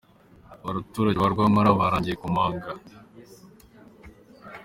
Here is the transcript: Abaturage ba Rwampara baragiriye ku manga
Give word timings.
Abaturage 0.69 1.17
ba 1.19 1.31
Rwampara 1.33 1.77
baragiriye 1.79 2.15
ku 2.21 2.27
manga 2.35 2.71